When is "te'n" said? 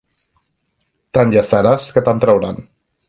2.09-2.23